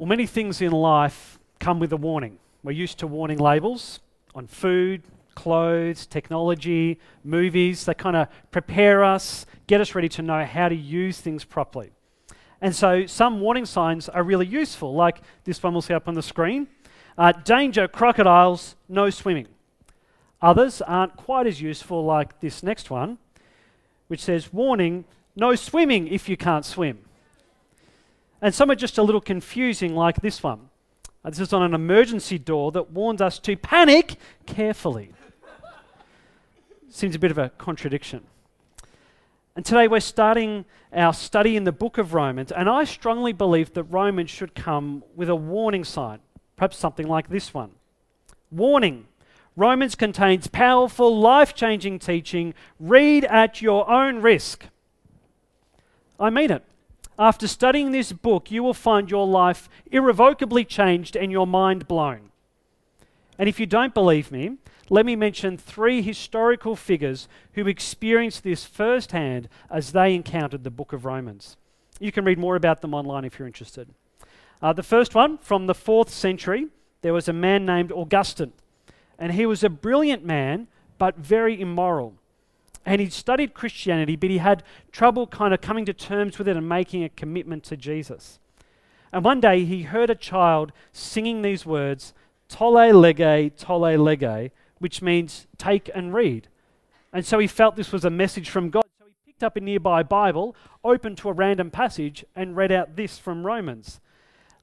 [0.00, 2.38] Well, many things in life come with a warning.
[2.62, 4.00] We're used to warning labels
[4.34, 5.02] on food,
[5.34, 7.84] clothes, technology, movies.
[7.84, 11.90] They kind of prepare us, get us ready to know how to use things properly.
[12.62, 16.14] And so some warning signs are really useful, like this one we'll see up on
[16.14, 16.68] the screen.
[17.18, 19.48] Uh, danger, crocodiles, no swimming.
[20.40, 23.18] Others aren't quite as useful, like this next one,
[24.08, 25.04] which says, warning,
[25.36, 27.00] no swimming if you can't swim.
[28.42, 30.70] And some are just a little confusing, like this one.
[31.24, 34.16] Uh, this is on an emergency door that warns us to panic
[34.46, 35.12] carefully.
[36.88, 38.24] Seems a bit of a contradiction.
[39.54, 43.74] And today we're starting our study in the book of Romans, and I strongly believe
[43.74, 46.20] that Romans should come with a warning sign,
[46.56, 47.72] perhaps something like this one.
[48.50, 49.06] Warning
[49.56, 52.54] Romans contains powerful, life changing teaching.
[52.78, 54.64] Read at your own risk.
[56.18, 56.64] I mean it.
[57.20, 62.30] After studying this book, you will find your life irrevocably changed and your mind blown.
[63.38, 64.56] And if you don't believe me,
[64.88, 70.94] let me mention three historical figures who experienced this firsthand as they encountered the book
[70.94, 71.58] of Romans.
[71.98, 73.90] You can read more about them online if you're interested.
[74.62, 76.68] Uh, the first one, from the fourth century,
[77.02, 78.54] there was a man named Augustine.
[79.18, 82.14] And he was a brilliant man, but very immoral
[82.86, 86.56] and he'd studied Christianity, but he had trouble kind of coming to terms with it
[86.56, 88.38] and making a commitment to Jesus.
[89.12, 92.14] And one day he heard a child singing these words,
[92.48, 96.48] Tolle lege, tolle lege, which means take and read.
[97.12, 98.84] And so he felt this was a message from God.
[98.98, 102.96] So he picked up a nearby Bible, opened to a random passage, and read out
[102.96, 104.00] this from Romans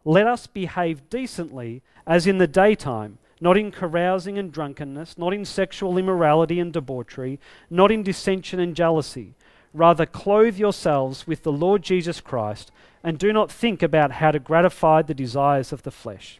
[0.04, 5.46] Let us behave decently as in the daytime not in carousing and drunkenness, not in
[5.46, 9.36] sexual immorality and debauchery, not in dissension and jealousy.
[9.74, 12.72] Rather, clothe yourselves with the Lord Jesus Christ
[13.04, 16.40] and do not think about how to gratify the desires of the flesh.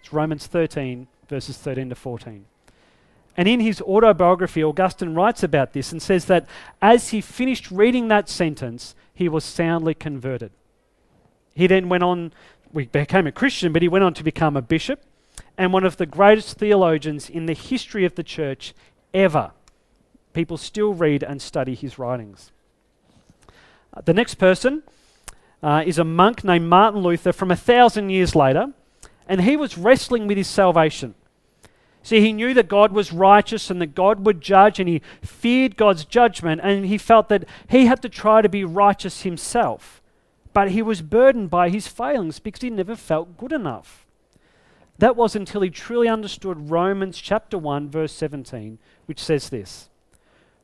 [0.00, 2.44] It's Romans 13, verses 13 to 14.
[3.34, 6.46] And in his autobiography, Augustine writes about this and says that
[6.82, 10.50] as he finished reading that sentence, he was soundly converted.
[11.54, 12.32] He then went on,
[12.70, 15.02] we became a Christian, but he went on to become a bishop
[15.56, 18.74] and one of the greatest theologians in the history of the church
[19.12, 19.52] ever.
[20.32, 22.50] People still read and study his writings.
[23.94, 24.82] Uh, the next person
[25.62, 28.72] uh, is a monk named Martin Luther from a thousand years later,
[29.28, 31.14] and he was wrestling with his salvation.
[32.02, 35.76] See, he knew that God was righteous and that God would judge, and he feared
[35.76, 40.02] God's judgment, and he felt that he had to try to be righteous himself.
[40.52, 44.01] But he was burdened by his failings because he never felt good enough.
[45.02, 49.88] That was until he truly understood Romans chapter 1, verse 17, which says this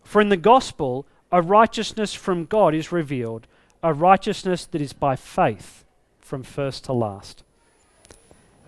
[0.04, 3.49] For in the gospel, a righteousness from God is revealed,
[3.82, 5.84] a righteousness that is by faith
[6.21, 7.43] from first to last.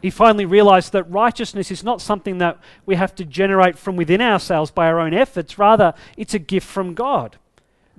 [0.03, 4.21] He finally realized that righteousness is not something that we have to generate from within
[4.21, 7.37] ourselves by our own efforts, rather, it's a gift from God.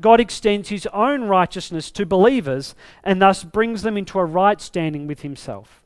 [0.01, 5.07] God extends his own righteousness to believers and thus brings them into a right standing
[5.07, 5.80] with himself.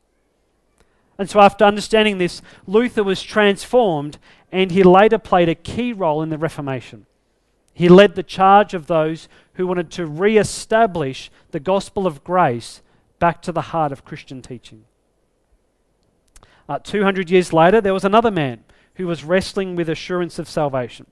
[1.18, 4.18] And so, after understanding this, Luther was transformed
[4.52, 7.06] and he later played a key role in the Reformation.
[7.72, 12.82] He led the charge of those who wanted to re establish the gospel of grace
[13.18, 14.84] back to the heart of Christian teaching.
[16.68, 21.06] Uh, 200 years later, there was another man who was wrestling with assurance of salvation.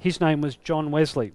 [0.00, 1.32] His name was John Wesley.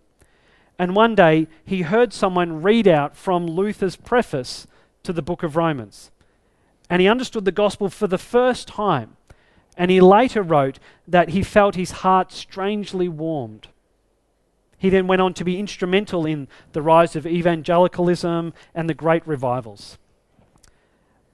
[0.78, 4.68] And one day, he heard someone read out from Luther's preface
[5.04, 6.12] to the book of Romans
[6.90, 9.16] and he understood the gospel for the first time.
[9.78, 13.68] And he later wrote that he felt his heart strangely warmed.
[14.78, 19.26] He then went on to be instrumental in the rise of evangelicalism and the great
[19.28, 19.98] revivals.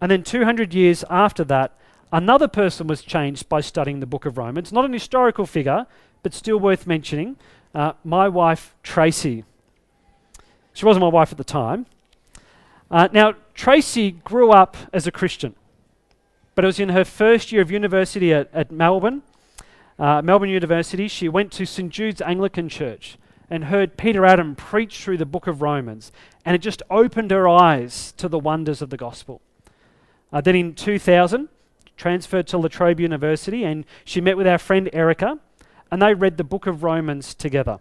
[0.01, 1.77] And then 200 years after that,
[2.11, 4.71] another person was changed by studying the book of Romans.
[4.71, 5.85] Not an historical figure,
[6.21, 7.37] but still worth mentioning.
[7.73, 9.45] Uh, my wife, Tracy.
[10.73, 11.85] She wasn't my wife at the time.
[12.89, 15.55] Uh, now, Tracy grew up as a Christian,
[16.53, 19.23] but it was in her first year of university at, at Melbourne,
[19.97, 21.07] uh, Melbourne University.
[21.07, 23.17] She went to St Jude's Anglican Church
[23.49, 26.11] and heard Peter Adam preach through the book of Romans,
[26.43, 29.41] and it just opened her eyes to the wonders of the gospel.
[30.31, 31.49] Uh, then in 2000,
[31.97, 35.39] transferred to La Trobe University, and she met with our friend Erica,
[35.91, 37.79] and they read the book of Romans together.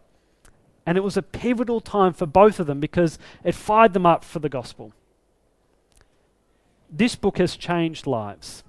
[0.86, 4.22] And it was a pivotal time for both of them because it fired them up
[4.22, 4.92] for the gospel.
[6.90, 8.62] This book has changed lives.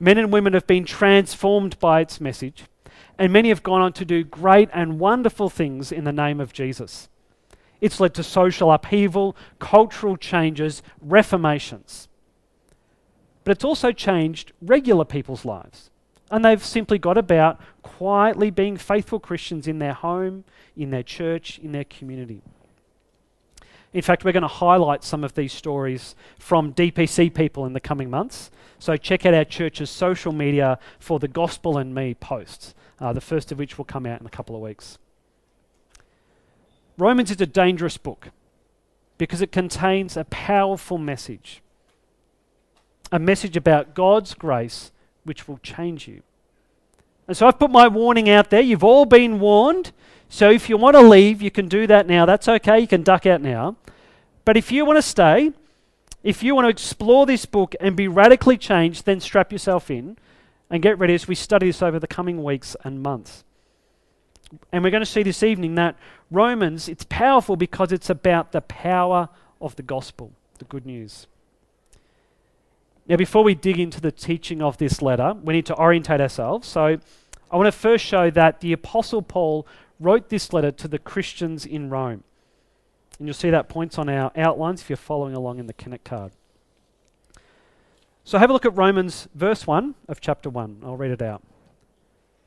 [0.00, 2.64] Men and women have been transformed by its message,
[3.18, 6.52] and many have gone on to do great and wonderful things in the name of
[6.52, 7.08] Jesus.
[7.80, 12.08] It's led to social upheaval, cultural changes, reformations.
[13.48, 15.90] but it's also changed regular people's lives.
[16.30, 20.44] And they've simply got about quietly being faithful Christians in their home,
[20.76, 22.42] in their church, in their community.
[23.92, 27.80] In fact, we're going to highlight some of these stories from DPC people in the
[27.80, 28.50] coming months.
[28.78, 33.20] So check out our church's social media for the Gospel and Me posts, uh, the
[33.20, 34.98] first of which will come out in a couple of weeks.
[36.98, 38.28] Romans is a dangerous book
[39.16, 41.62] because it contains a powerful message
[43.10, 44.92] a message about God's grace
[45.28, 46.22] which will change you.
[47.28, 48.62] And so I've put my warning out there.
[48.62, 49.92] You've all been warned.
[50.30, 52.24] So if you want to leave, you can do that now.
[52.24, 52.80] That's okay.
[52.80, 53.76] You can duck out now.
[54.46, 55.52] But if you want to stay,
[56.22, 60.16] if you want to explore this book and be radically changed, then strap yourself in
[60.70, 63.44] and get ready as we study this over the coming weeks and months.
[64.72, 65.96] And we're going to see this evening that
[66.30, 69.28] Romans, it's powerful because it's about the power
[69.60, 71.26] of the gospel, the good news.
[73.08, 76.68] Now, before we dig into the teaching of this letter, we need to orientate ourselves.
[76.68, 76.98] So,
[77.50, 79.66] I want to first show that the Apostle Paul
[79.98, 82.22] wrote this letter to the Christians in Rome.
[83.18, 86.04] And you'll see that points on our outlines if you're following along in the Connect
[86.04, 86.32] card.
[88.24, 90.82] So, have a look at Romans, verse 1 of chapter 1.
[90.84, 91.42] I'll read it out.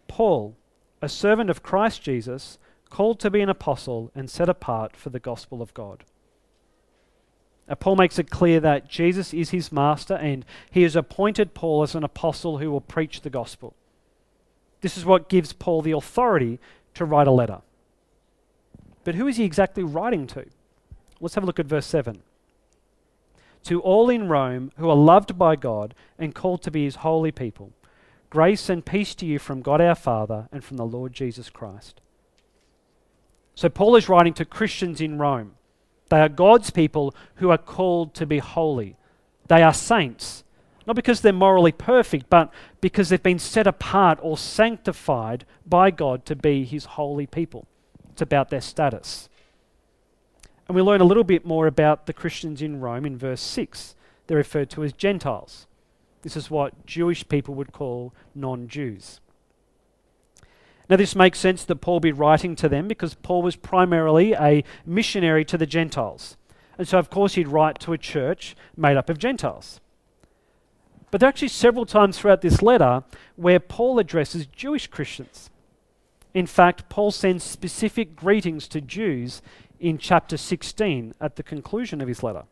[0.07, 0.55] Paul,
[1.01, 2.59] a servant of Christ Jesus,
[2.91, 6.03] called to be an apostle and set apart for the gospel of God
[7.79, 11.95] Paul makes it clear that Jesus is his master and he has appointed Paul as
[11.95, 13.73] an apostle who will preach the gospel.
[14.81, 16.59] This is what gives Paul the authority
[16.95, 17.61] to write a letter.
[19.03, 20.45] But who is he exactly writing to?
[21.19, 22.21] Let's have a look at verse 7.
[23.65, 27.31] To all in Rome who are loved by God and called to be his holy
[27.31, 27.71] people,
[28.29, 32.01] grace and peace to you from God our Father and from the Lord Jesus Christ.
[33.53, 35.53] So Paul is writing to Christians in Rome
[36.11, 38.97] they are God's people who are called to be holy.
[39.47, 40.43] They are saints,
[40.85, 46.25] not because they're morally perfect, but because they've been set apart or sanctified by God
[46.25, 47.65] to be His holy people.
[48.11, 49.29] It's about their status.
[50.67, 53.95] And we learn a little bit more about the Christians in Rome in verse 6.
[54.27, 55.65] They're referred to as Gentiles.
[56.23, 59.21] This is what Jewish people would call non Jews.
[60.91, 64.61] Now, this makes sense that Paul be writing to them because Paul was primarily a
[64.85, 66.35] missionary to the Gentiles.
[66.77, 69.79] And so, of course, he'd write to a church made up of Gentiles.
[71.09, 73.05] But there are actually several times throughout this letter
[73.37, 75.49] where Paul addresses Jewish Christians.
[76.33, 79.41] In fact, Paul sends specific greetings to Jews
[79.79, 82.43] in chapter 16 at the conclusion of his letter.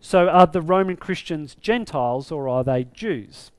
[0.00, 3.52] So, are the Roman Christians Gentiles or are they Jews?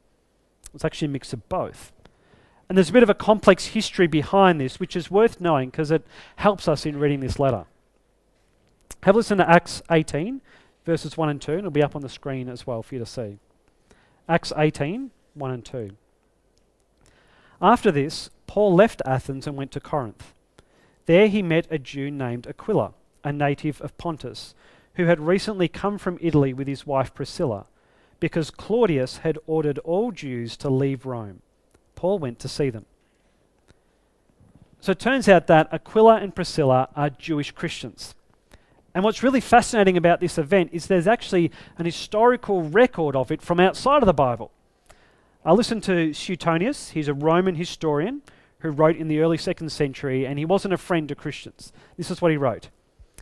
[0.73, 1.93] It's actually a mix of both.
[2.71, 5.91] And there's a bit of a complex history behind this, which is worth knowing because
[5.91, 6.07] it
[6.37, 7.65] helps us in reading this letter.
[9.03, 10.39] Have a listen to Acts 18,
[10.85, 12.99] verses 1 and 2, and it'll be up on the screen as well for you
[12.99, 13.39] to see.
[14.29, 15.89] Acts 18, 1 and 2.
[17.61, 20.33] After this, Paul left Athens and went to Corinth.
[21.07, 24.55] There he met a Jew named Aquila, a native of Pontus,
[24.93, 27.65] who had recently come from Italy with his wife Priscilla,
[28.21, 31.41] because Claudius had ordered all Jews to leave Rome.
[32.01, 32.87] Paul went to see them.
[34.79, 38.15] So it turns out that Aquila and Priscilla are Jewish Christians.
[38.95, 43.39] And what's really fascinating about this event is there's actually an historical record of it
[43.39, 44.49] from outside of the Bible.
[45.45, 48.23] I listened to Suetonius, he's a Roman historian
[48.61, 51.71] who wrote in the early second century, and he wasn't a friend to Christians.
[51.97, 52.69] This is what he wrote.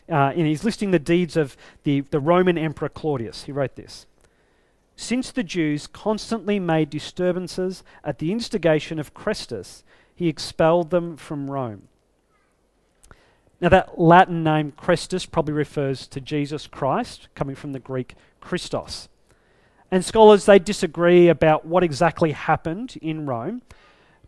[0.08, 3.44] Uh, and he's listing the deeds of the, the Roman Emperor Claudius.
[3.44, 4.06] He wrote this
[5.00, 9.82] since the Jews constantly made disturbances at the instigation of Chrestus,
[10.14, 11.88] he expelled them from Rome.
[13.62, 19.08] Now, that Latin name Chrestus probably refers to Jesus Christ, coming from the Greek Christos.
[19.90, 23.62] And scholars, they disagree about what exactly happened in Rome,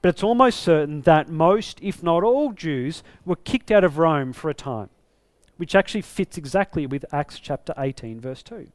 [0.00, 4.32] but it's almost certain that most, if not all, Jews were kicked out of Rome
[4.32, 4.88] for a time,
[5.58, 8.68] which actually fits exactly with Acts chapter 18, verse 2.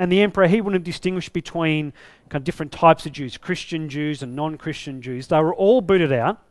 [0.00, 1.92] And the emperor, he wouldn't distinguish between
[2.30, 5.26] kind of different types of Jews, Christian Jews and non Christian Jews.
[5.26, 6.42] They were all booted out.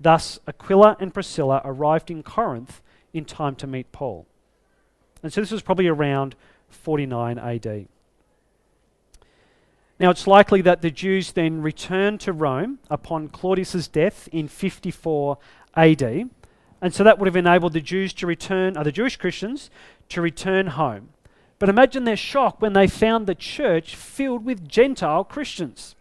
[0.00, 2.80] Thus, Aquila and Priscilla arrived in Corinth
[3.12, 4.26] in time to meet Paul.
[5.22, 6.34] And so this was probably around
[6.70, 7.88] 49 AD.
[10.00, 15.36] Now, it's likely that the Jews then returned to Rome upon Claudius's death in 54
[15.76, 16.30] AD.
[16.80, 19.68] And so that would have enabled the Jews to return, uh, the Jewish Christians,
[20.08, 21.10] to return home.
[21.58, 25.96] But imagine their shock when they found the church filled with Gentile Christians.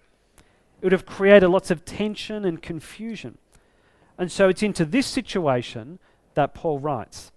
[0.81, 3.37] It would have created lots of tension and confusion.
[4.17, 5.99] And so it's into this situation
[6.35, 7.31] that Paul writes.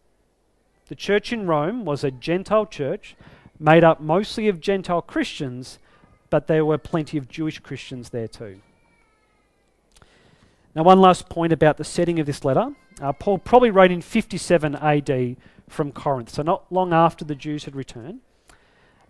[0.88, 3.16] The church in Rome was a Gentile church
[3.58, 5.78] made up mostly of Gentile Christians,
[6.30, 8.60] but there were plenty of Jewish Christians there too.
[10.74, 12.74] Now, one last point about the setting of this letter.
[13.00, 15.36] Uh, Paul probably wrote in 57 AD
[15.70, 18.20] from Corinth, so not long after the Jews had returned.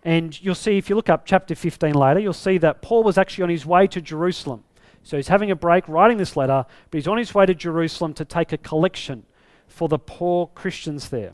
[0.03, 3.17] And you'll see, if you look up chapter 15 later, you'll see that Paul was
[3.17, 4.63] actually on his way to Jerusalem.
[5.03, 8.13] So he's having a break writing this letter, but he's on his way to Jerusalem
[8.15, 9.25] to take a collection
[9.67, 11.33] for the poor Christians there.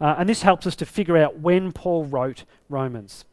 [0.00, 3.24] Uh, and this helps us to figure out when Paul wrote Romans.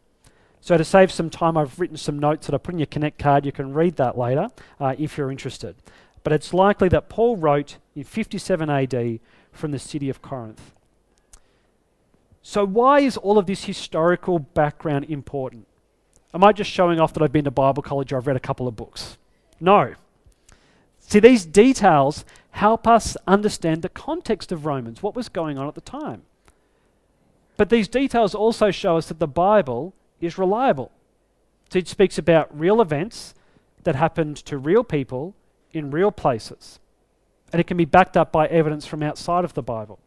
[0.59, 3.17] So, to save some time, I've written some notes that I put in your Connect
[3.17, 3.45] card.
[3.45, 5.75] You can read that later uh, if you're interested.
[6.24, 9.19] But it's likely that Paul wrote in 57 AD
[9.51, 10.74] from the city of Corinth.
[12.50, 15.68] So, why is all of this historical background important?
[16.34, 18.39] Am I just showing off that I've been to Bible college or I've read a
[18.39, 19.18] couple of books?
[19.60, 19.96] No.
[21.01, 25.75] See, these details help us understand the context of Romans, what was going on at
[25.75, 26.22] the time.
[27.58, 30.94] But these details also show us that the Bible is reliable.
[31.70, 33.34] So it speaks about real events
[33.84, 35.36] that happened to real people
[35.74, 36.80] in real places.
[37.51, 40.00] And it can be backed up by evidence from outside of the Bible.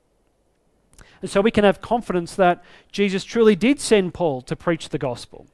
[1.23, 2.63] And so we can have confidence that
[2.93, 5.47] Jesus truly did send Paul to preach the gospel,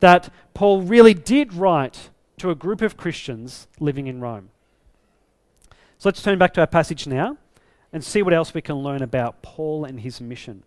[0.00, 4.48] that Paul really did write to a group of Christians living in Rome.
[5.98, 7.36] So let's turn back to our passage now
[7.92, 10.64] and see what else we can learn about Paul and his mission.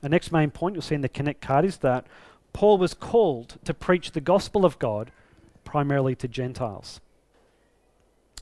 [0.00, 2.06] The next main point you'll see in the Connect card is that
[2.52, 5.10] Paul was called to preach the gospel of God
[5.64, 7.00] primarily to Gentiles.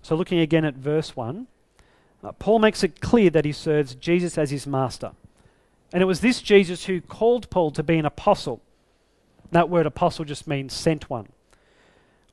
[0.02, 1.46] So, looking again at verse 1,
[2.22, 5.12] uh, Paul makes it clear that he serves Jesus as his master.
[5.92, 8.60] And it was this Jesus who called Paul to be an apostle.
[9.50, 11.28] That word apostle just means sent one.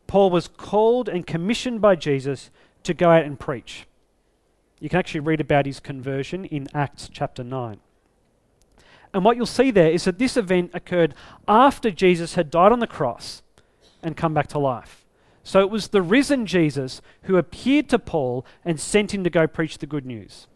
[0.08, 2.50] Paul was called and commissioned by Jesus
[2.84, 3.88] to go out and preach.
[4.80, 7.80] You can actually read about his conversion in Acts chapter 9.
[9.14, 11.16] And what you'll see there is that this event occurred
[11.48, 13.42] after Jesus had died on the cross
[14.04, 15.05] and come back to life.
[15.46, 19.48] So it was the risen Jesus who appeared to Paul and sent him to go
[19.48, 20.48] preach the good news.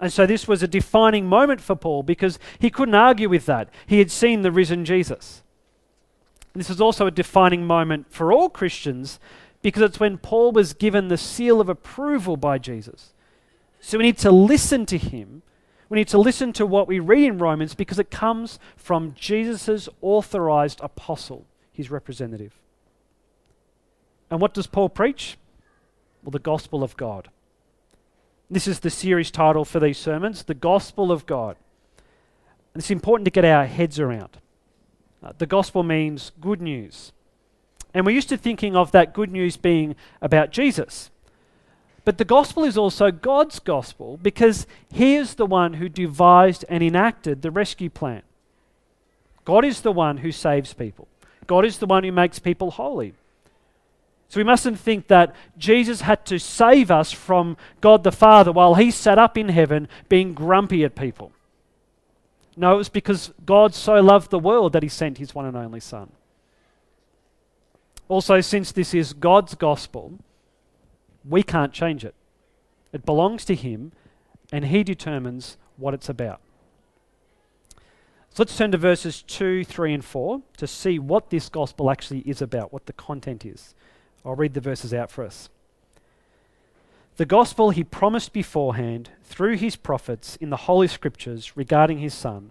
[0.00, 3.68] And so this was a defining moment for Paul because he couldn't argue with that.
[3.86, 5.42] He had seen the risen Jesus.
[6.54, 9.18] This is also a defining moment for all Christians
[9.62, 13.14] because it's when Paul was given the seal of approval by Jesus.
[13.80, 15.42] So we need to listen to him
[15.88, 19.88] we need to listen to what we read in Romans because it comes from Jesus'
[20.00, 22.58] authorized apostle, his representative.
[24.30, 25.36] And what does Paul preach?
[26.22, 27.28] Well, the gospel of God.
[28.50, 31.56] This is the series title for these sermons The Gospel of God.
[32.74, 34.38] And it's important to get our heads around.
[35.22, 37.12] Uh, the gospel means good news.
[37.94, 41.10] And we're used to thinking of that good news being about Jesus.
[42.04, 46.82] But the gospel is also God's gospel because He is the one who devised and
[46.82, 48.22] enacted the rescue plan.
[49.44, 51.08] God is the one who saves people,
[51.46, 53.14] God is the one who makes people holy.
[54.28, 58.74] So we mustn't think that Jesus had to save us from God the Father while
[58.74, 61.32] He sat up in heaven being grumpy at people.
[62.56, 65.56] No, it was because God so loved the world that He sent His one and
[65.56, 66.10] only Son.
[68.08, 70.18] Also, since this is God's gospel,
[71.28, 72.14] we can't change it.
[72.92, 73.92] It belongs to Him,
[74.52, 76.40] and He determines what it's about.
[78.30, 82.20] So let's turn to verses 2, 3, and 4 to see what this gospel actually
[82.20, 83.74] is about, what the content is.
[84.26, 85.48] I'll read the verses out for us.
[87.16, 92.50] The gospel he promised beforehand through his prophets in the Holy Scriptures regarding his Son,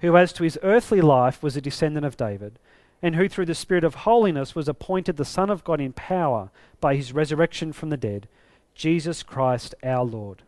[0.00, 2.58] who as to his earthly life was a descendant of David
[3.02, 6.50] and who through the Spirit of holiness was appointed the Son of God in power
[6.80, 8.28] by his resurrection from the dead,
[8.74, 10.42] Jesus Christ our Lord.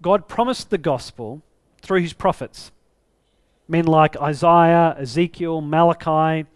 [0.00, 1.42] God promised the gospel
[1.82, 2.70] through his prophets,
[3.68, 6.46] men like Isaiah, Ezekiel, Malachi,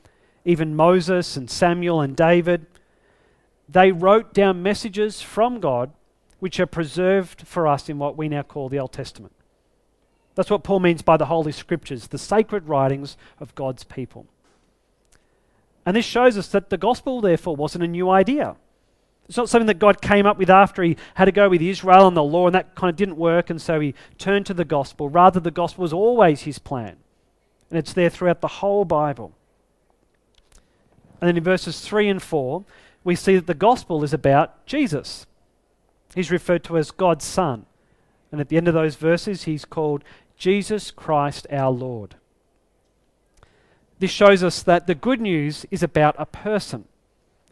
[0.48, 2.64] even Moses and Samuel and David.
[3.68, 5.92] They wrote down messages from God
[6.38, 9.34] which are preserved for us in what we now call the Old Testament.
[10.36, 14.26] That's what Paul means by the Holy Scriptures, the sacred writings of God's people.
[15.84, 18.56] And this shows us that the gospel, therefore, wasn't a new idea.
[19.28, 22.08] It's not something that God came up with after he had to go with Israel
[22.08, 24.64] and the law, and that kind of didn't work, and so he turned to the
[24.64, 25.10] gospel.
[25.10, 26.96] Rather, the gospel was always his plan.
[27.68, 29.34] And it's there throughout the whole Bible.
[31.20, 32.64] And then in verses 3 and 4,
[33.04, 35.26] we see that the gospel is about Jesus.
[36.14, 37.66] He's referred to as God's Son.
[38.30, 40.04] And at the end of those verses, he's called
[40.36, 42.16] Jesus Christ our Lord.
[43.98, 46.84] This shows us that the good news is about a person,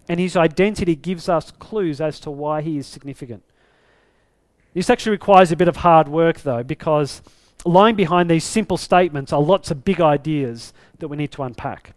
[0.08, 3.42] and his identity gives us clues as to why he is significant.
[4.72, 7.22] This actually requires a bit of hard work, though, because
[7.64, 11.95] lying behind these simple statements are lots of big ideas that we need to unpack.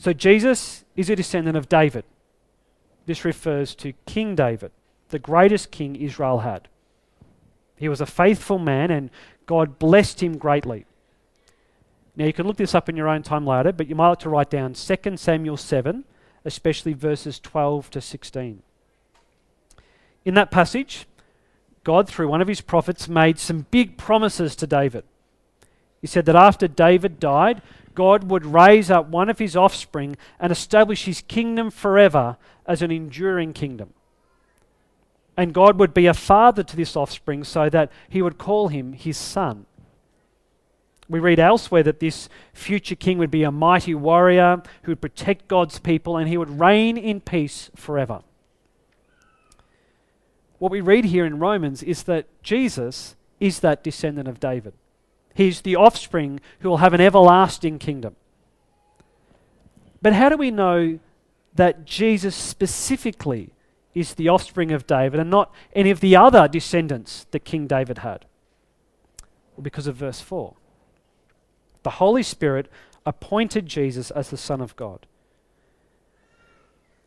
[0.00, 2.04] So, Jesus is a descendant of David.
[3.04, 4.70] This refers to King David,
[5.10, 6.68] the greatest king Israel had.
[7.76, 9.10] He was a faithful man, and
[9.44, 10.86] God blessed him greatly.
[12.16, 14.20] Now, you can look this up in your own time later, but you might like
[14.20, 16.04] to write down 2 Samuel 7,
[16.46, 18.62] especially verses 12 to 16.
[20.24, 21.04] In that passage,
[21.84, 25.04] God, through one of his prophets, made some big promises to David.
[26.00, 27.60] He said that after David died,
[27.94, 32.90] God would raise up one of his offspring and establish his kingdom forever as an
[32.90, 33.92] enduring kingdom.
[35.36, 38.92] And God would be a father to this offspring so that he would call him
[38.92, 39.66] his son.
[41.08, 45.48] We read elsewhere that this future king would be a mighty warrior who would protect
[45.48, 48.22] God's people and he would reign in peace forever.
[50.58, 54.74] What we read here in Romans is that Jesus is that descendant of David.
[55.34, 58.16] He's the offspring who will have an everlasting kingdom.
[60.02, 60.98] But how do we know
[61.54, 63.52] that Jesus specifically
[63.94, 67.98] is the offspring of David and not any of the other descendants that King David
[67.98, 68.24] had?
[69.56, 70.54] Well, because of verse 4.
[71.82, 72.70] The Holy Spirit
[73.04, 75.06] appointed Jesus as the Son of God.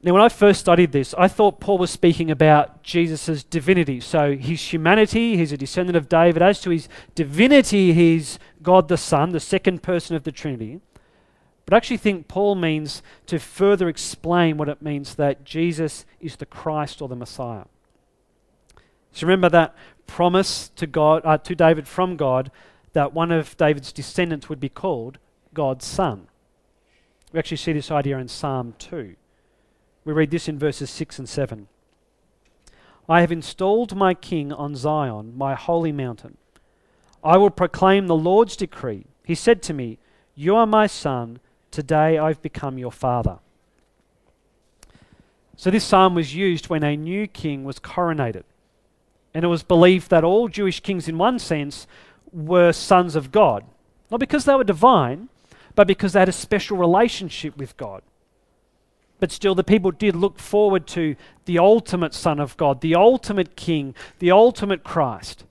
[0.06, 4.02] Now, when I first studied this, I thought Paul was speaking about Jesus' divinity.
[4.02, 6.42] So, his humanity, he's a descendant of David.
[6.42, 10.82] As to his divinity, he's God the Son, the second person of the Trinity.
[11.64, 16.36] But I actually think Paul means to further explain what it means that Jesus is
[16.36, 17.64] the Christ or the Messiah.
[19.14, 19.74] So, remember that
[20.06, 22.52] promise to, God, uh, to David from God
[22.92, 25.18] that one of David's descendants would be called
[25.54, 26.28] God's son.
[27.32, 29.16] We actually see this idea in Psalm 2.
[30.06, 31.68] We read this in verses 6 and 7.
[33.08, 36.38] I have installed my king on Zion, my holy mountain.
[37.24, 39.06] I will proclaim the Lord's decree.
[39.24, 39.98] He said to me,
[40.36, 41.40] You are my son.
[41.72, 43.40] Today I've become your father.
[45.56, 48.44] So, this psalm was used when a new king was coronated.
[49.34, 51.88] And it was believed that all Jewish kings, in one sense,
[52.32, 53.64] were sons of God.
[54.12, 55.30] Not because they were divine,
[55.76, 58.04] but because they had a special relationship with God.
[59.24, 63.56] But still, the people did look forward to the ultimate Son of God, the ultimate
[63.56, 65.46] King, the ultimate Christ.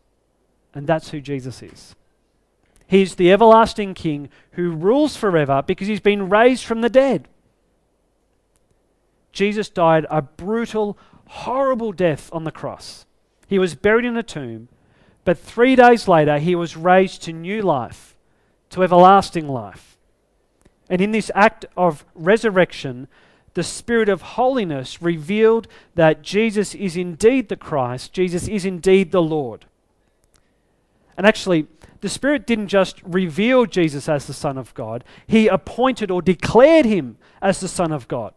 [0.75, 1.95] And that's who Jesus is.
[2.87, 7.29] He's the everlasting King who rules forever because he's been raised from the dead.
[9.33, 13.07] Jesus died a brutal, horrible death on the cross.
[13.47, 14.69] He was buried in a tomb,
[15.25, 18.19] but three days later, he was raised to new life,
[18.69, 19.97] to everlasting life.
[20.91, 23.09] And in this act of resurrection,
[23.55, 29.23] the Spirit of holiness revealed that Jesus is indeed the Christ, Jesus is indeed the
[29.23, 29.67] Lord.
[31.17, 31.67] And actually,
[32.01, 36.87] the Spirit didn't just reveal Jesus as the Son of God, He appointed or declared
[36.87, 38.35] Him as the Son of God.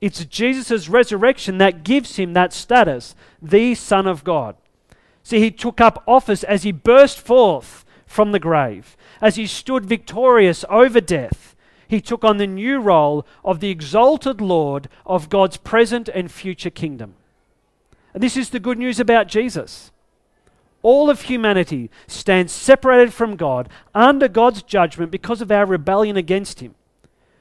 [0.00, 4.56] It's Jesus' resurrection that gives Him that status, the Son of God.
[5.22, 9.86] See, he took up office as he burst forth from the grave, as he stood
[9.86, 11.54] victorious over death.
[11.90, 16.70] He took on the new role of the exalted Lord of God's present and future
[16.70, 17.14] kingdom.
[18.14, 19.90] And this is the good news about Jesus.
[20.82, 26.60] All of humanity stands separated from God under God's judgment because of our rebellion against
[26.60, 26.76] Him.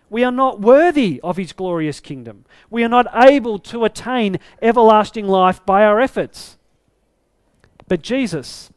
[0.10, 2.46] We are not worthy of His glorious kingdom.
[2.72, 6.58] We are not able to attain everlasting life by our efforts.
[7.88, 8.72] But Jesus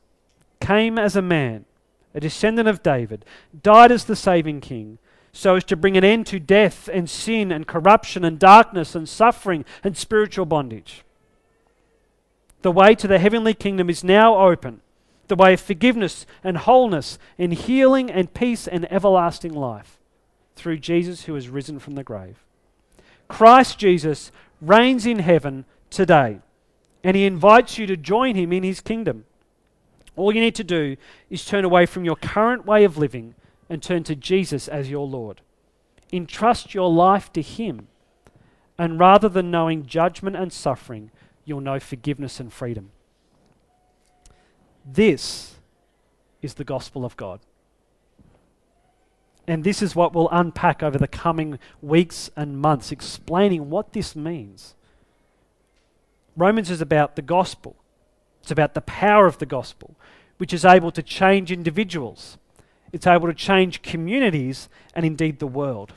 [0.61, 1.65] came as a man,
[2.15, 3.25] a descendant of David,
[3.63, 4.99] died as the saving king,
[5.33, 9.09] so as to bring an end to death and sin and corruption and darkness and
[9.09, 11.03] suffering and spiritual bondage.
[12.61, 14.83] The way to the heavenly kingdom is now open.
[15.29, 19.99] The way of forgiveness and wholeness and healing and peace and everlasting life
[20.55, 22.45] through Jesus who has risen from the grave.
[23.29, 26.41] Christ Jesus reigns in heaven today
[27.03, 29.25] and he invites you to join him in his kingdom.
[30.15, 30.97] All you need to do
[31.31, 33.35] is turn away from your current way of living
[33.73, 35.41] and turn to Jesus as your Lord.
[36.13, 37.89] Entrust your life to him,
[38.77, 41.11] and rather than knowing judgment and suffering,
[41.47, 42.91] you'll know forgiveness and freedom.
[44.85, 45.55] This
[46.43, 47.41] is the gospel of God.
[49.49, 54.15] And this is what we'll unpack over the coming weeks and months, explaining what this
[54.15, 54.75] means.
[56.37, 57.75] Romans is about the gospel,
[58.43, 59.97] it's about the power of the gospel,
[60.37, 62.37] which is able to change individuals,
[62.93, 65.95] it's able to change communities, and indeed the world.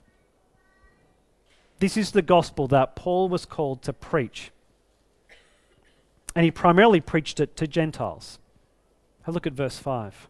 [1.80, 4.52] This is the gospel that Paul was called to preach.
[6.36, 8.40] And he primarily preached it to Gentiles.
[9.24, 10.30] Have a look at verse 5.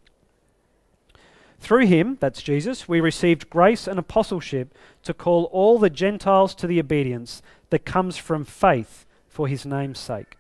[1.59, 4.73] Through him, that's Jesus, we received grace and apostleship
[5.03, 9.99] to call all the Gentiles to the obedience that comes from faith for his name's
[9.99, 10.37] sake.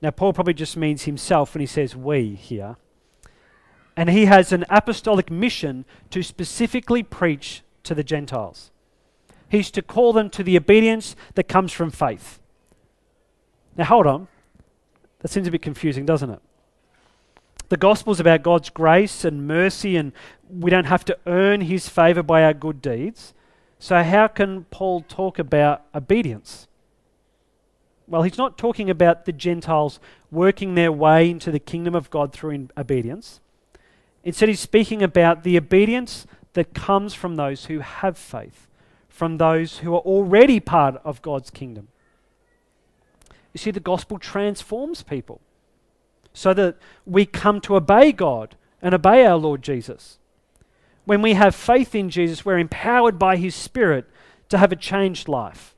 [0.00, 2.76] Now, Paul probably just means himself when he says we here.
[3.98, 8.70] And he has an apostolic mission to specifically preach to the Gentiles.
[9.48, 12.38] He's to call them to the obedience that comes from faith.
[13.76, 14.28] Now, hold on.
[15.18, 16.38] That seems a bit confusing, doesn't it?
[17.70, 20.12] The gospel is about God's grace and mercy, and
[20.48, 23.34] we don't have to earn his favor by our good deeds.
[23.80, 26.68] So, how can Paul talk about obedience?
[28.06, 29.98] Well, he's not talking about the Gentiles
[30.30, 33.40] working their way into the kingdom of God through obedience.
[34.24, 38.66] Instead, he's speaking about the obedience that comes from those who have faith,
[39.08, 41.88] from those who are already part of God's kingdom.
[43.52, 45.40] You see, the gospel transforms people
[46.32, 50.18] so that we come to obey God and obey our Lord Jesus.
[51.04, 54.06] When we have faith in Jesus, we're empowered by His Spirit
[54.48, 55.74] to have a changed life.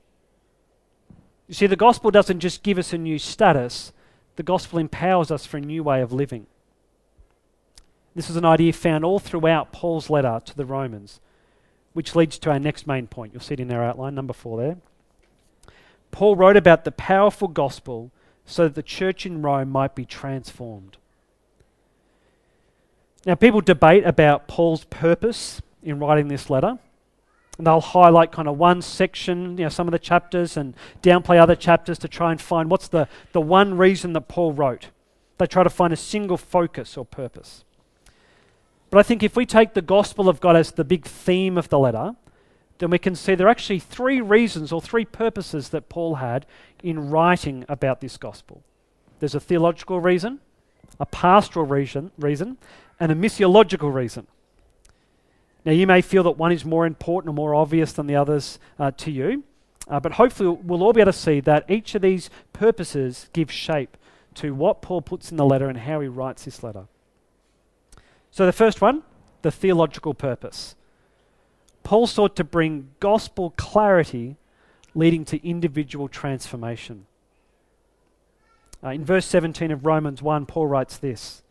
[1.49, 3.93] You see, the gospel doesn't just give us a new status,
[4.37, 6.47] the gospel empowers us for a new way of living.
[8.15, 11.21] This is an idea found all throughout Paul's letter to the Romans,
[11.93, 13.33] which leads to our next main point.
[13.33, 14.77] You'll see it in our outline, number four there.
[16.11, 18.11] Paul wrote about the powerful gospel
[18.45, 20.97] so that the church in Rome might be transformed.
[23.25, 26.79] Now, people debate about Paul's purpose in writing this letter.
[27.59, 31.39] And they'll highlight kind of one section, you know, some of the chapters, and downplay
[31.39, 34.89] other chapters to try and find what's the, the one reason that Paul wrote.
[35.37, 37.65] They try to find a single focus or purpose.
[38.91, 41.69] But I think if we take the gospel of God as the big theme of
[41.69, 42.17] the letter,
[42.79, 46.47] then we can see there are actually three reasons or three purposes that Paul had
[46.83, 48.63] in writing about this gospel.
[49.21, 50.41] There's a theological reason,
[50.99, 52.57] a pastoral reason, reason
[52.99, 54.27] and a missiological reason.
[55.65, 58.59] Now, you may feel that one is more important or more obvious than the others
[58.79, 59.45] uh, to you,
[59.89, 63.51] uh, but hopefully, we'll all be able to see that each of these purposes give
[63.51, 63.97] shape
[64.35, 66.87] to what Paul puts in the letter and how he writes this letter.
[68.31, 69.03] So, the first one,
[69.43, 70.75] the theological purpose.
[71.83, 74.37] Paul sought to bring gospel clarity
[74.95, 77.07] leading to individual transformation.
[78.83, 81.43] Uh, in verse 17 of Romans 1, Paul writes this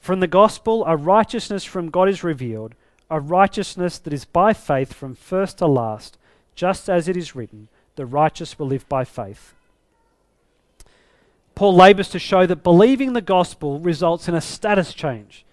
[0.00, 2.74] From the gospel, a righteousness from God is revealed,
[3.10, 6.18] a righteousness that is by faith from first to last,
[6.54, 9.54] just as it is written, the righteous will live by faith.
[11.54, 15.44] Paul labours to show that believing the gospel results in a status change.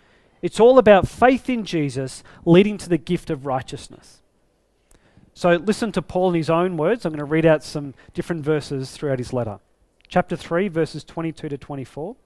[0.44, 4.22] It's all about faith in Jesus leading to the gift of righteousness.
[5.34, 7.06] So listen to Paul in his own words.
[7.06, 9.60] I'm going to read out some different verses throughout his letter.
[10.10, 12.18] Chapter 3, verses 22 to 24.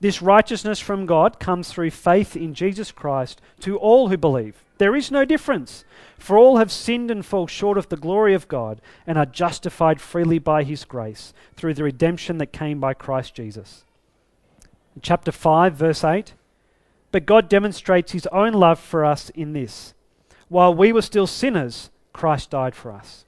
[0.00, 4.64] This righteousness from God comes through faith in Jesus Christ to all who believe.
[4.78, 5.84] There is no difference,
[6.18, 10.00] for all have sinned and fall short of the glory of God and are justified
[10.00, 13.84] freely by his grace through the redemption that came by Christ Jesus.
[15.00, 16.34] Chapter 5, verse 8
[17.12, 19.94] but God demonstrates his own love for us in this.
[20.48, 23.24] While we were still sinners, Christ died for us.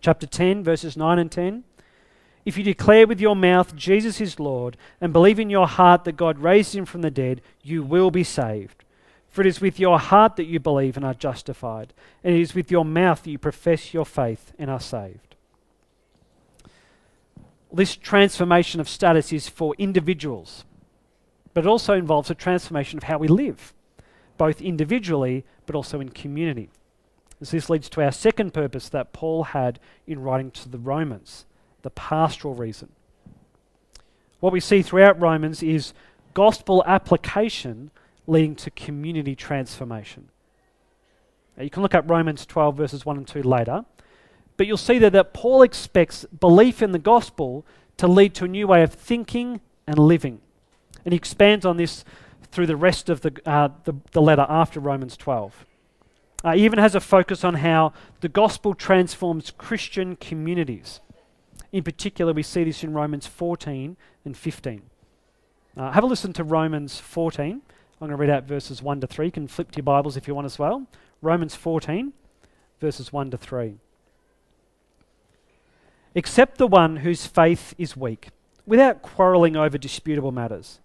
[0.00, 1.64] Chapter 10, verses 9 and 10.
[2.44, 6.16] If you declare with your mouth Jesus is Lord and believe in your heart that
[6.16, 8.84] God raised him from the dead, you will be saved.
[9.28, 12.54] For it is with your heart that you believe and are justified, and it is
[12.54, 15.34] with your mouth that you profess your faith and are saved.
[17.72, 20.64] This transformation of status is for individuals
[21.56, 23.72] but it also involves a transformation of how we live,
[24.36, 26.68] both individually but also in community.
[27.42, 31.46] So this leads to our second purpose that Paul had in writing to the Romans,
[31.80, 32.90] the pastoral reason.
[34.40, 35.94] What we see throughout Romans is
[36.34, 37.90] gospel application
[38.26, 40.28] leading to community transformation.
[41.56, 43.86] Now you can look at Romans 12, verses 1 and 2 later,
[44.58, 47.64] but you'll see there that Paul expects belief in the gospel
[47.96, 50.42] to lead to a new way of thinking and living.
[51.06, 52.04] And he expands on this
[52.50, 55.64] through the rest of the, uh, the, the, letter after Romans 12.
[56.42, 57.92] Uh, he even has a focus on how
[58.22, 61.00] the gospel transforms Christian communities.
[61.70, 64.82] In particular, we see this in Romans 14 and 15.
[65.76, 67.52] Uh, have a listen to Romans 14.
[67.52, 67.60] I'm
[68.00, 69.26] going to read out verses 1 to 3.
[69.26, 70.86] You can flip to your Bibles if you want as well.
[71.22, 72.12] Romans 14,
[72.80, 73.76] verses 1 to 3.
[76.16, 78.30] Except the one whose faith is weak,
[78.66, 80.80] without quarrelling over disputable matters.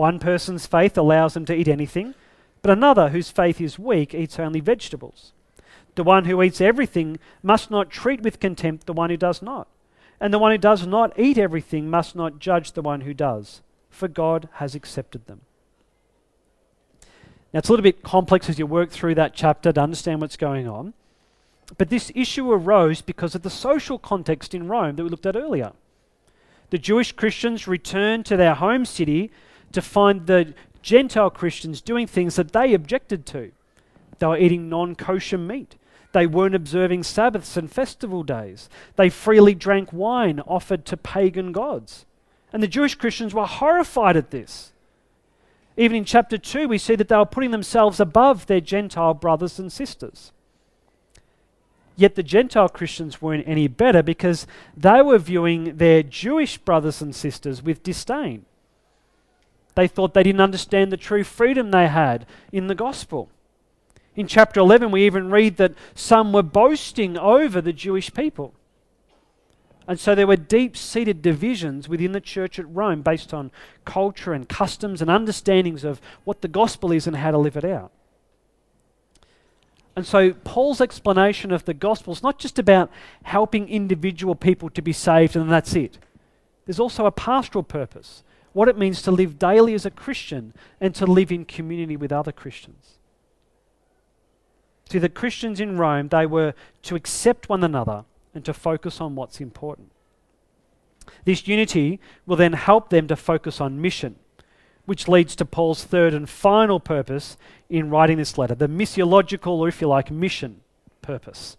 [0.00, 2.14] One person's faith allows them to eat anything,
[2.62, 5.34] but another whose faith is weak eats only vegetables.
[5.94, 9.68] The one who eats everything must not treat with contempt the one who does not.
[10.18, 13.60] And the one who does not eat everything must not judge the one who does,
[13.90, 15.42] for God has accepted them.
[17.52, 20.38] Now, it's a little bit complex as you work through that chapter to understand what's
[20.38, 20.94] going on.
[21.76, 25.36] But this issue arose because of the social context in Rome that we looked at
[25.36, 25.72] earlier.
[26.70, 29.30] The Jewish Christians returned to their home city
[29.72, 33.52] to find the Gentile Christians doing things that they objected to.
[34.18, 35.76] They were eating non kosher meat.
[36.12, 38.68] They weren't observing Sabbaths and festival days.
[38.96, 42.04] They freely drank wine offered to pagan gods.
[42.52, 44.72] And the Jewish Christians were horrified at this.
[45.76, 49.58] Even in chapter 2, we see that they were putting themselves above their Gentile brothers
[49.58, 50.32] and sisters.
[51.96, 57.14] Yet the Gentile Christians weren't any better because they were viewing their Jewish brothers and
[57.14, 58.46] sisters with disdain.
[59.74, 63.28] They thought they didn't understand the true freedom they had in the gospel.
[64.16, 68.54] In chapter 11, we even read that some were boasting over the Jewish people.
[69.86, 73.50] And so there were deep seated divisions within the church at Rome based on
[73.84, 77.64] culture and customs and understandings of what the gospel is and how to live it
[77.64, 77.90] out.
[79.96, 82.90] And so Paul's explanation of the gospel is not just about
[83.24, 85.98] helping individual people to be saved and that's it.
[86.66, 90.94] There's also a pastoral purpose, what it means to live daily as a Christian and
[90.94, 92.98] to live in community with other Christians.
[94.90, 99.14] See, the Christians in Rome, they were to accept one another and to focus on
[99.14, 99.92] what's important.
[101.24, 104.16] This unity will then help them to focus on mission,
[104.86, 107.36] which leads to Paul's third and final purpose
[107.68, 110.60] in writing this letter the missiological, or if you like, mission
[111.02, 111.56] purpose.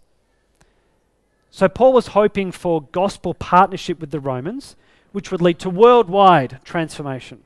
[1.50, 4.74] So, Paul was hoping for gospel partnership with the Romans,
[5.12, 7.44] which would lead to worldwide transformation.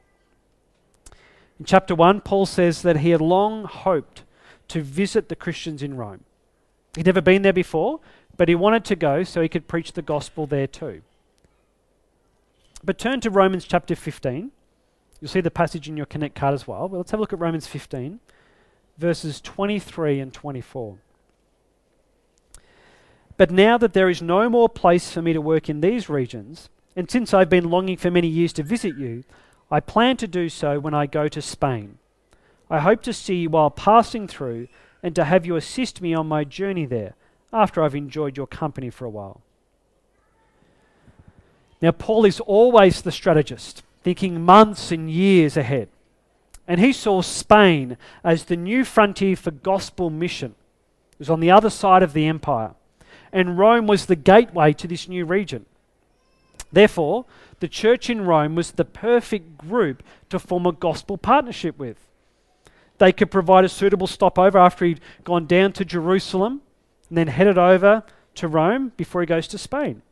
[1.59, 4.23] In chapter 1, Paul says that he had long hoped
[4.69, 6.25] to visit the Christians in Rome.
[6.97, 8.01] He'd never been there before,
[8.37, 11.03] but he wanted to go so he could preach the gospel there too.
[12.85, 14.51] But turn to Romans chapter 15.
[15.21, 16.89] You'll see the passage in your Connect card as well.
[16.89, 18.21] But let's have a look at Romans 15,
[18.99, 20.99] verses 23 and 24.
[23.37, 26.69] But now that there is no more place for me to work in these regions,
[26.97, 29.23] and since I've been longing for many years to visit you,
[29.71, 31.99] I plan to do so when I go to Spain.
[32.71, 34.69] I hope to see you while passing through
[35.03, 37.15] and to have you assist me on my journey there
[37.53, 39.43] after I've enjoyed your company for a while.
[41.83, 45.89] Now, Paul is always the strategist, thinking months and years ahead.
[46.67, 50.55] And he saw Spain as the new frontier for gospel mission.
[51.13, 52.75] It was on the other side of the empire.
[53.33, 55.67] And Rome was the gateway to this new region.
[56.73, 57.25] Therefore,
[57.61, 61.99] the church in Rome was the perfect group to form a gospel partnership with.
[62.99, 66.63] They could provide a suitable stopover after he'd gone down to Jerusalem
[67.09, 68.03] and then headed over
[68.37, 70.03] to Rome before he goes to Spain.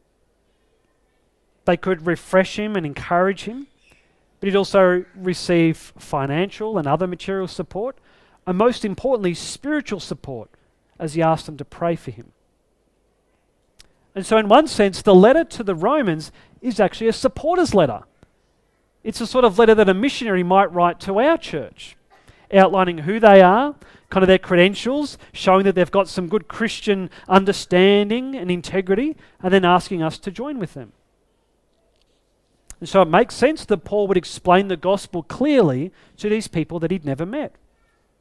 [1.65, 3.67] They could refresh him and encourage him,
[4.39, 7.97] but he'd also receive financial and other material support,
[8.47, 10.51] and most importantly, spiritual support
[10.99, 12.33] as he asked them to pray for him.
[14.15, 18.03] And so, in one sense, the letter to the Romans is actually a supporter's letter.
[19.03, 21.97] It's a sort of letter that a missionary might write to our church
[22.53, 23.75] outlining who they are,
[24.11, 29.53] kind of their credentials, showing that they've got some good Christian understanding and integrity, and
[29.53, 30.93] then asking us to join with them.
[32.81, 36.79] And so it makes sense that Paul would explain the gospel clearly to these people
[36.81, 37.55] that he'd never met.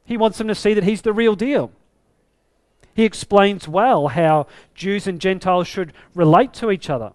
[0.04, 1.70] He wants them to see that he's the real deal.
[2.94, 7.12] He explains well how Jews and Gentiles should relate to each other.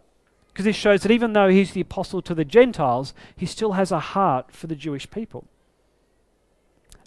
[0.47, 3.91] Because this shows that even though he's the apostle to the Gentiles, he still has
[3.91, 5.45] a heart for the Jewish people.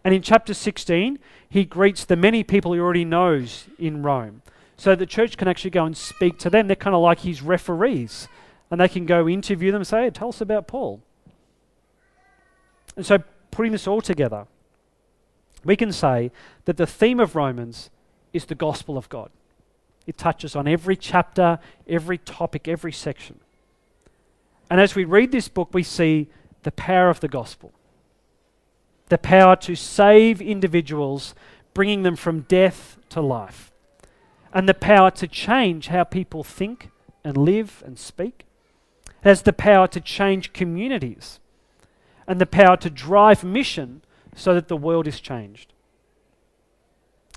[0.04, 4.42] And in chapter 16, he greets the many people he already knows in Rome.
[4.76, 6.66] So the church can actually go and speak to them.
[6.66, 8.26] They're kind of like his referees.
[8.70, 11.02] And they can go interview them and say, hey, tell us about Paul.
[12.96, 13.18] And so,
[13.50, 14.46] putting this all together,
[15.64, 16.30] we can say
[16.64, 17.90] that the theme of Romans
[18.32, 19.30] is the gospel of God.
[20.06, 23.38] It touches on every chapter, every topic, every section.
[24.70, 26.28] And as we read this book, we see
[26.62, 27.72] the power of the gospel
[29.12, 31.34] the power to save individuals,
[31.74, 33.70] bringing them from death to life,
[34.54, 36.88] and the power to change how people think
[37.22, 38.46] and live and speak.
[39.06, 41.40] It has the power to change communities
[42.26, 44.00] and the power to drive mission
[44.34, 45.71] so that the world is changed.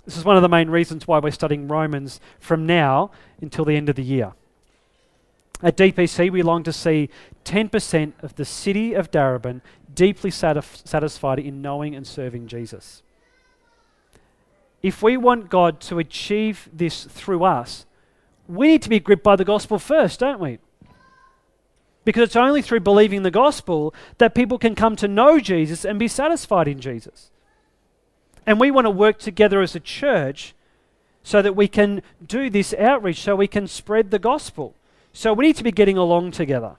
[0.05, 3.75] This is one of the main reasons why we're studying Romans from now until the
[3.75, 4.33] end of the year.
[5.63, 7.09] At DPC, we long to see
[7.43, 9.61] 10% of the city of Darebin
[9.93, 13.01] deeply satisf- satisfied in knowing and serving Jesus.
[14.83, 17.85] If we want God to achieve this through us,
[18.47, 20.59] we need to be gripped by the gospel first, don't we?
[22.03, 25.97] Because it's only through believing the gospel that people can come to know Jesus and
[25.97, 27.31] be satisfied in Jesus.
[28.45, 30.53] And we want to work together as a church
[31.23, 34.75] so that we can do this outreach, so we can spread the gospel.
[35.11, 36.75] So we need to be getting along together.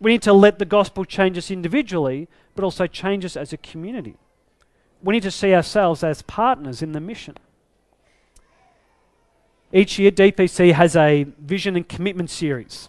[0.00, 3.56] We need to let the gospel change us individually, but also change us as a
[3.58, 4.16] community.
[5.02, 7.36] We need to see ourselves as partners in the mission.
[9.72, 12.88] Each year, DPC has a vision and commitment series.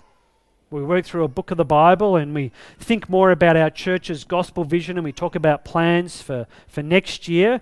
[0.74, 4.24] We work through a book of the Bible and we think more about our church's
[4.24, 7.62] gospel vision and we talk about plans for, for next year.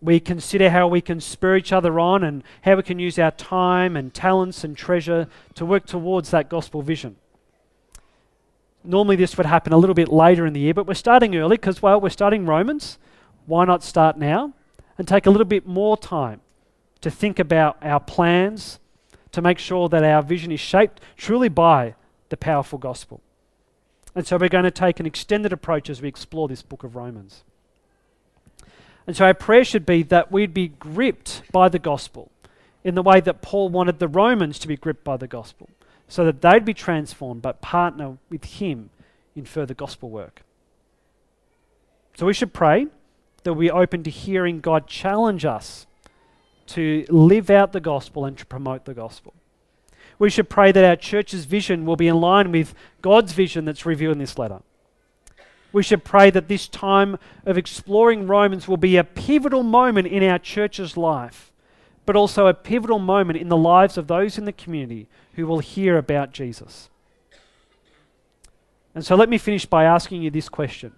[0.00, 3.32] We consider how we can spur each other on and how we can use our
[3.32, 7.16] time and talents and treasure to work towards that gospel vision.
[8.84, 11.56] Normally, this would happen a little bit later in the year, but we're starting early
[11.56, 12.98] because, well, we're starting Romans.
[13.46, 14.52] Why not start now
[14.96, 16.40] and take a little bit more time
[17.00, 18.78] to think about our plans,
[19.32, 21.96] to make sure that our vision is shaped truly by
[22.32, 23.20] the powerful gospel.
[24.14, 26.96] And so we're going to take an extended approach as we explore this book of
[26.96, 27.44] Romans.
[29.06, 32.30] And so our prayer should be that we'd be gripped by the gospel
[32.82, 35.68] in the way that Paul wanted the Romans to be gripped by the gospel,
[36.08, 38.88] so that they'd be transformed but partner with him
[39.36, 40.42] in further gospel work.
[42.14, 42.86] So we should pray
[43.44, 45.86] that we're open to hearing God challenge us
[46.68, 49.34] to live out the gospel and to promote the gospel.
[50.22, 53.84] We should pray that our church's vision will be in line with God's vision that's
[53.84, 54.62] revealed in this letter.
[55.72, 60.22] We should pray that this time of exploring Romans will be a pivotal moment in
[60.22, 61.50] our church's life,
[62.06, 65.58] but also a pivotal moment in the lives of those in the community who will
[65.58, 66.88] hear about Jesus.
[68.94, 70.92] And so let me finish by asking you this question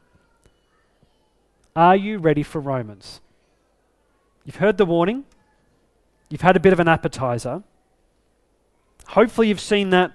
[1.74, 3.22] Are you ready for Romans?
[4.44, 5.24] You've heard the warning.
[6.28, 7.62] You've had a bit of an appetizer.
[9.14, 10.12] Hopefully, you've seen that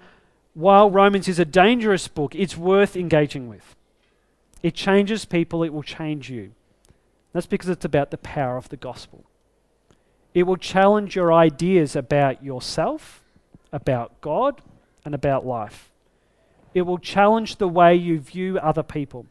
[0.53, 3.75] while Romans is a dangerous book, it's worth engaging with.
[4.61, 6.51] It changes people, it will change you.
[7.31, 9.23] That's because it's about the power of the gospel.
[10.33, 13.23] It will challenge your ideas about yourself,
[13.71, 14.61] about God,
[15.05, 15.89] and about life.
[16.73, 19.25] It will challenge the way you view other people.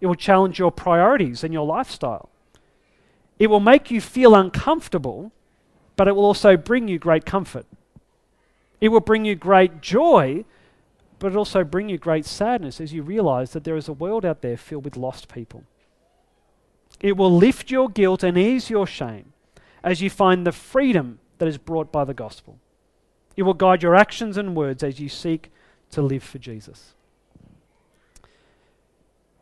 [0.00, 2.30] It will challenge your priorities and your lifestyle.
[3.38, 5.32] It will make you feel uncomfortable
[5.96, 7.66] but it will also bring you great comfort.
[8.82, 10.44] It will bring you great joy,
[11.20, 14.24] but it also bring you great sadness as you realize that there is a world
[14.24, 15.62] out there filled with lost people.
[16.98, 19.34] It will lift your guilt and ease your shame
[19.84, 22.58] as you find the freedom that is brought by the gospel.
[23.36, 25.52] It will guide your actions and words as you seek
[25.92, 26.94] to live for Jesus.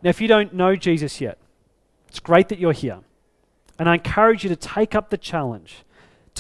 [0.03, 1.39] Now, if you don't know Jesus yet,
[2.09, 2.99] it's great that you're here.
[3.79, 5.83] And I encourage you to take up the challenge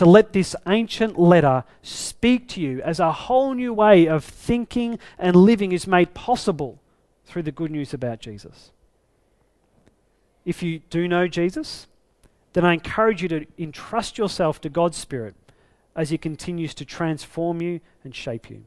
[0.00, 4.98] to let this ancient letter speak to you as a whole new way of thinking
[5.18, 6.80] and living is made possible
[7.26, 8.70] through the good news about Jesus.
[10.46, 11.86] If you do know Jesus,
[12.54, 15.34] then I encourage you to entrust yourself to God's Spirit
[15.94, 18.64] as He continues to transform you and shape you.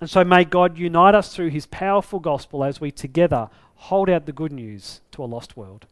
[0.00, 4.26] And so may God unite us through His powerful gospel as we together hold out
[4.26, 5.86] the good news to a lost world.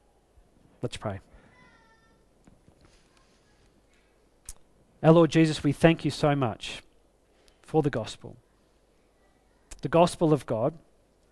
[0.82, 1.20] Let's pray.
[5.02, 6.82] Our Lord Jesus, we thank you so much
[7.60, 8.36] for the gospel.
[9.80, 10.74] The gospel of God,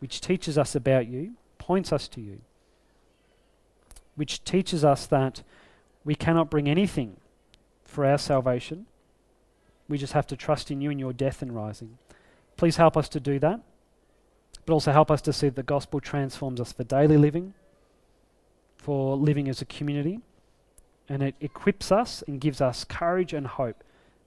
[0.00, 2.40] which teaches us about you, points us to you,
[4.16, 5.44] which teaches us that
[6.04, 7.16] we cannot bring anything
[7.85, 8.87] for our salvation.
[9.88, 11.98] We just have to trust in you and your death and rising.
[12.56, 13.61] Please help us to do that,
[14.66, 17.54] but also help us to see that the gospel transforms us for daily living,
[18.78, 20.20] for living as a community
[21.10, 23.82] and it equips us and gives us courage and hope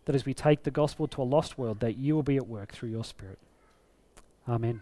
[0.05, 2.45] that as we take the gospel to a lost world, that you will be at
[2.45, 3.39] work through your Spirit.
[4.47, 4.81] Amen.